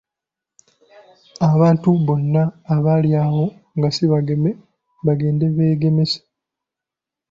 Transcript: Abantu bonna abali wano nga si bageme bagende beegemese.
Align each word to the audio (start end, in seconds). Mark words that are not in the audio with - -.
Abantu 1.51 1.89
bonna 2.05 2.43
abali 2.75 3.09
wano 3.15 3.45
nga 3.77 3.89
si 3.95 4.03
bageme 4.11 4.51
bagende 5.05 5.45
beegemese. 5.57 6.19